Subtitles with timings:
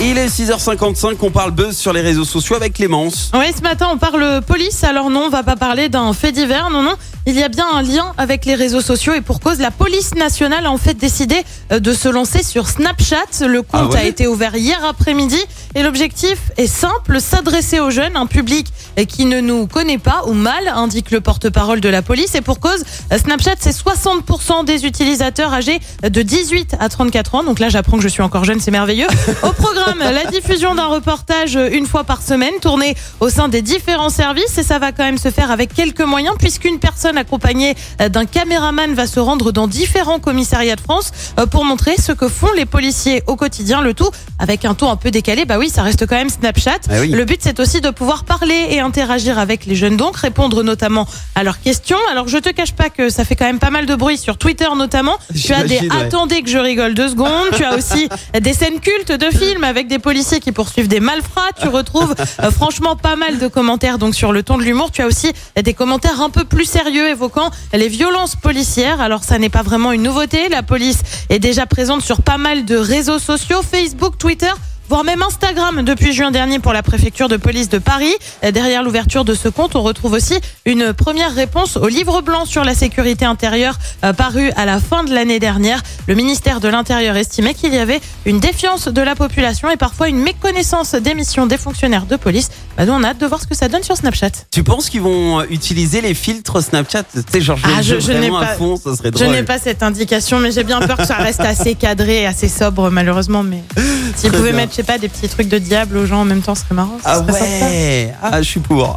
[0.00, 3.30] Il est 6h55, on parle buzz sur les réseaux sociaux avec Clémence.
[3.34, 4.82] Oui, ce matin, on parle police.
[4.82, 6.70] Alors non, on va pas parler d'un fait divers.
[6.70, 6.94] Non, non.
[7.24, 10.16] Il y a bien un lien avec les réseaux sociaux et pour cause, la police
[10.16, 11.36] nationale a en fait décidé
[11.70, 13.46] euh, de se lancer sur Snapchat.
[13.46, 15.38] Le compte Ah ouais a été ouvert hier après-midi
[15.76, 18.66] et l'objectif est simple, s'adresser aux jeunes, un public
[18.98, 22.34] euh, qui ne nous connaît pas ou mal, indique le porte-parole de la police.
[22.34, 22.82] Et pour cause,
[23.12, 27.44] euh, Snapchat, c'est 60% des utilisateurs âgés de 18 à 34 ans.
[27.44, 29.06] Donc là, j'apprends que je suis encore jeune, c'est merveilleux.
[29.44, 34.10] Au programme, la diffusion d'un reportage une fois par semaine, tourné au sein des différents
[34.10, 34.58] services.
[34.58, 38.24] Et ça va quand même se faire avec quelques moyens, puisqu'une personne accompagnée euh, d'un
[38.24, 42.52] caméraman va se rendre dans différents commissariats de France euh, pour montrer ce que font
[42.56, 43.80] les policiers au quotidien.
[43.80, 45.44] Le tout avec un ton un peu décalé.
[45.44, 46.80] Bah oui, ça reste quand même Snapchat.
[46.90, 47.08] Ah oui.
[47.08, 51.06] Le but, c'est aussi de pouvoir parler et interagir avec les jeunes, donc répondre notamment
[51.34, 51.98] à leurs questions.
[52.10, 54.38] Alors, je te cache pas que ça fait quand même pas mal de bruit sur
[54.38, 55.16] Twitter notamment.
[55.34, 55.88] Tu as des ouais.
[56.00, 57.48] attendez que je rigole deux secondes.
[57.56, 58.08] Tu as aussi
[58.38, 61.48] des scènes cultes de films avec des policiers qui poursuivent des malfrats.
[61.58, 64.90] Tu retrouves euh, franchement pas mal de commentaires donc sur le ton de l'humour.
[64.90, 69.00] Tu as aussi des commentaires un peu plus sérieux évoquant les violences policières.
[69.00, 70.50] Alors ça n'est pas vraiment une nouveauté.
[70.50, 71.00] La police
[71.30, 74.52] est déjà présente sur pas mal de réseaux sociaux, Facebook, Twitter
[74.92, 78.12] voire même Instagram depuis juin dernier pour la préfecture de police de Paris.
[78.52, 80.34] Derrière l'ouverture de ce compte, on retrouve aussi
[80.66, 85.02] une première réponse au livre blanc sur la sécurité intérieure euh, paru à la fin
[85.02, 85.82] de l'année dernière.
[86.08, 90.10] Le ministère de l'Intérieur estimait qu'il y avait une défiance de la population et parfois
[90.10, 92.50] une méconnaissance des missions des fonctionnaires de police.
[92.76, 94.30] Bah, nous, on a hâte de voir ce que ça donne sur Snapchat.
[94.50, 97.04] Tu penses qu'ils vont euh, utiliser les filtres Snapchat?
[97.04, 99.28] Tu sais, genre, Ah, je, je- je n'ai à pas- fond, ça serait Je drôle.
[99.34, 102.48] n'ai pas cette indication, mais j'ai bien peur que ça reste assez cadré et assez
[102.50, 103.42] sobre, malheureusement.
[103.42, 103.62] Mais
[104.16, 104.60] s'ils pouvaient bien.
[104.60, 106.74] mettre, sais pas, des petits trucs de diable aux gens en même temps, ce serait
[106.74, 106.98] marrant.
[107.04, 107.64] Ah serait sympa.
[107.64, 108.96] ouais Ah, je suis pour.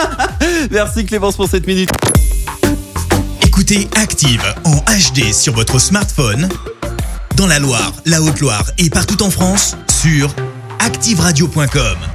[0.70, 1.90] Merci Clémence pour cette minute.
[3.44, 6.48] Écoutez Active en HD sur votre smartphone,
[7.36, 10.34] dans la Loire, la Haute-Loire et partout en France, sur
[10.78, 12.11] activeradio.com.